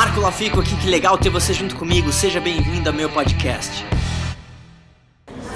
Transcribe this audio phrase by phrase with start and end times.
[0.00, 2.10] Marco Lafico aqui, que legal ter você junto comigo.
[2.10, 3.84] Seja bem-vindo ao meu podcast.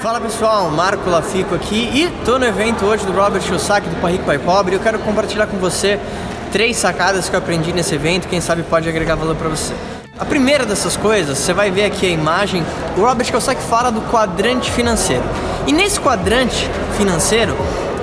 [0.03, 4.13] Fala pessoal, Marco Lafico aqui e tô no evento hoje do Robert Kiyosaki do Pai
[4.13, 4.75] Rico Pai Pobre.
[4.75, 5.99] Eu quero compartilhar com você
[6.53, 9.73] três sacadas que eu aprendi nesse evento, quem sabe pode agregar valor para você.
[10.19, 12.63] A primeira dessas coisas, você vai ver aqui a imagem,
[12.99, 15.25] o Robert Kiyosaki fala do quadrante financeiro.
[15.67, 16.69] E nesse quadrante
[16.99, 17.57] financeiro,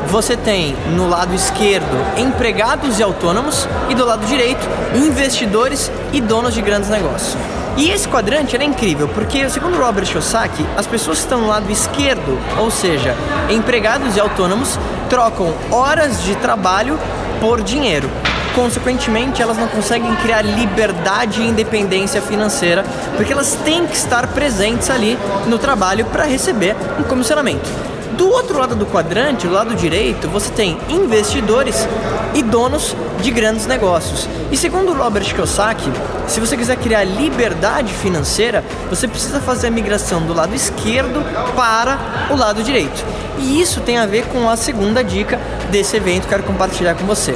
[0.07, 6.53] você tem no lado esquerdo empregados e autônomos e do lado direito investidores e donos
[6.53, 7.37] de grandes negócios.
[7.77, 11.71] E esse quadrante é incrível, porque segundo Robert Kiyosaki, as pessoas que estão no lado
[11.71, 13.15] esquerdo, ou seja,
[13.49, 14.77] empregados e autônomos,
[15.09, 16.99] trocam horas de trabalho
[17.39, 18.09] por dinheiro.
[18.53, 22.83] Consequentemente, elas não conseguem criar liberdade e independência financeira,
[23.15, 27.69] porque elas têm que estar presentes ali no trabalho para receber um comissionamento.
[28.17, 31.87] Do outro lado do quadrante, do lado direito, você tem investidores
[32.33, 34.27] e donos de grandes negócios.
[34.51, 35.91] E segundo Robert Kiyosaki,
[36.27, 41.23] se você quiser criar liberdade financeira, você precisa fazer a migração do lado esquerdo
[41.55, 43.03] para o lado direito.
[43.37, 45.39] E isso tem a ver com a segunda dica
[45.69, 47.35] desse evento que quero compartilhar com você.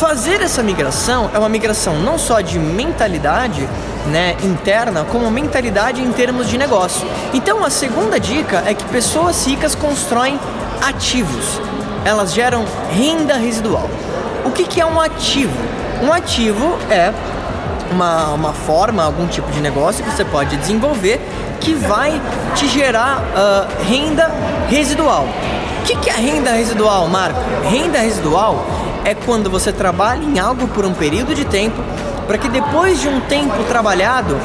[0.00, 3.68] Fazer essa migração é uma migração não só de mentalidade,
[4.06, 7.06] né, interna, como mentalidade em termos de negócio.
[7.34, 10.40] Então, a segunda dica é que pessoas ricas constroem
[10.80, 11.60] ativos.
[12.02, 13.90] Elas geram renda residual.
[14.46, 15.52] O que, que é um ativo?
[16.02, 17.12] Um ativo é
[17.92, 21.20] uma, uma forma, algum tipo de negócio que você pode desenvolver
[21.60, 22.18] que vai
[22.54, 24.30] te gerar uh, renda
[24.66, 25.26] residual.
[25.82, 27.38] O que, que é renda residual, Marco?
[27.68, 28.64] Renda residual
[29.04, 31.82] é quando você trabalha em algo por um período de tempo
[32.26, 34.36] para que depois de um tempo trabalhado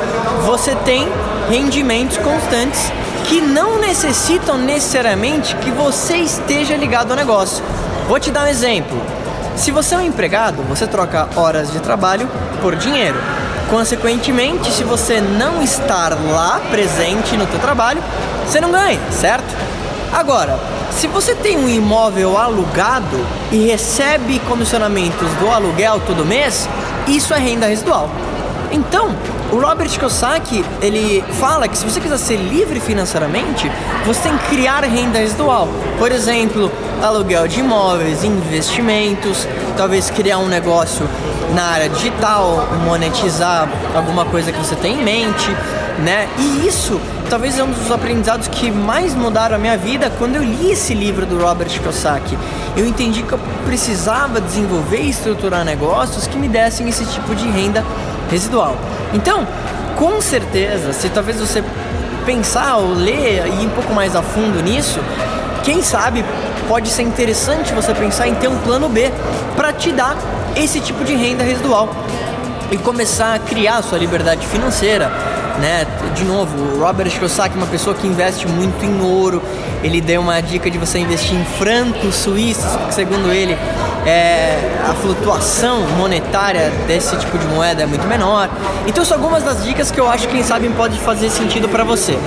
[0.43, 1.07] você tem
[1.49, 2.91] rendimentos constantes
[3.25, 7.63] que não necessitam necessariamente que você esteja ligado ao negócio.
[8.07, 8.99] Vou te dar um exemplo.
[9.55, 12.27] Se você é um empregado, você troca horas de trabalho
[12.61, 13.17] por dinheiro.
[13.69, 18.01] Consequentemente, se você não estar lá presente no teu trabalho,
[18.45, 19.55] você não ganha, certo?
[20.11, 20.59] Agora,
[20.95, 23.19] se você tem um imóvel alugado
[23.51, 26.69] e recebe comissionamentos do aluguel todo mês,
[27.05, 28.09] isso é renda residual.
[28.71, 29.13] Então,
[29.51, 33.69] o Robert Kiyosaki, ele fala que se você quiser ser livre financeiramente,
[34.05, 35.67] você tem que criar renda residual.
[35.99, 36.71] Por exemplo,
[37.03, 39.45] aluguel de imóveis, investimentos,
[39.77, 41.07] talvez criar um negócio
[41.53, 45.55] na área digital, monetizar alguma coisa que você tem em mente,
[45.99, 46.27] né?
[46.37, 50.43] E isso talvez é um dos aprendizados que mais mudaram a minha vida quando eu
[50.43, 52.37] li esse livro do Robert Kiyosaki.
[52.75, 57.47] Eu entendi que eu precisava desenvolver e estruturar negócios que me dessem esse tipo de
[57.47, 57.83] renda
[58.29, 58.75] residual.
[59.13, 59.47] Então,
[59.95, 61.63] com certeza, se talvez você
[62.25, 64.99] pensar ou ler e ir um pouco mais a fundo nisso,
[65.63, 66.25] quem sabe
[66.67, 69.11] pode ser interessante você pensar em ter um plano B
[69.55, 70.17] para te dar
[70.55, 71.89] esse tipo de renda residual
[72.71, 75.11] e começar a criar sua liberdade financeira
[75.59, 75.85] né?
[76.13, 79.41] De novo, o Robert Kiyosaki é uma pessoa que investe muito em ouro.
[79.83, 83.57] Ele deu uma dica de você investir em francos suíços, porque segundo ele
[84.05, 88.49] é, a flutuação monetária desse tipo de moeda é muito menor.
[88.87, 91.83] Então são algumas das dicas que eu acho que quem sabe pode fazer sentido para
[91.83, 92.17] você.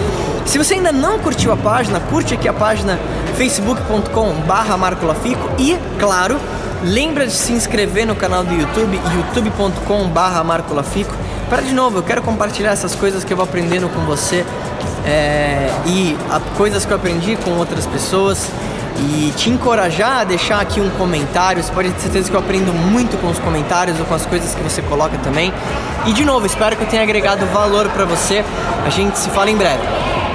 [0.47, 2.99] Se você ainda não curtiu a página, curte aqui a página
[3.37, 6.39] facebook.com/marcolafico e, claro,
[6.83, 11.15] lembra de se inscrever no canal do YouTube youtube.com/marcolafico
[11.49, 14.45] para de novo, eu quero compartilhar essas coisas que eu vou aprendendo com você
[15.07, 18.51] é, e a, coisas que eu aprendi com outras pessoas
[18.99, 21.63] e te encorajar a deixar aqui um comentário.
[21.63, 24.55] Você pode ter certeza que eu aprendo muito com os comentários ou com as coisas
[24.55, 25.53] que você coloca também.
[26.07, 28.45] E de novo, espero que eu tenha agregado valor para você.
[28.85, 29.83] A gente se fala em breve.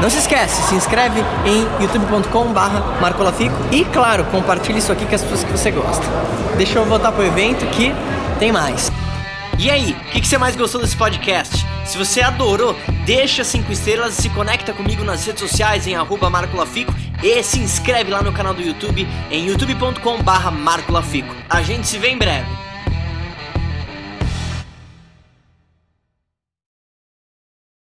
[0.02, 5.22] Não se esquece, se inscreve em youtube.com/barra marcolafico e claro, compartilhe isso aqui com as
[5.22, 6.04] pessoas que você gosta.
[6.58, 7.94] Deixa eu voltar pro evento que
[8.40, 9.03] tem mais.
[9.60, 11.66] E aí, o que, que, você mais gostou desse podcast?
[11.86, 12.76] Se você adorou,
[13.06, 17.60] deixa cinco estrelas e se conecta comigo nas redes sociais em arroba marcolafico e se
[17.60, 21.34] inscreve lá no canal do YouTube em youtube.com barra marcolafico.
[21.50, 22.48] A gente se vê em breve.